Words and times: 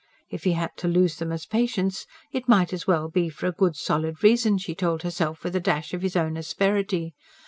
If 0.31 0.45
he 0.45 0.53
had 0.53 0.71
to 0.77 0.87
lose 0.87 1.17
them 1.17 1.31
as 1.31 1.45
patients, 1.45 2.07
it 2.31 2.47
might 2.49 2.73
as 2.73 2.87
well 2.87 3.07
be 3.07 3.29
for 3.29 3.45
a 3.45 3.51
good 3.51 3.75
solid 3.75 4.23
reason, 4.23 4.57
she 4.57 4.73
told 4.73 5.03
herself 5.03 5.43
with 5.43 5.55
a 5.55 5.59
dash 5.59 5.93
of 5.93 6.01
his 6.01 6.15
own 6.15 6.37
asperity. 6.37 7.13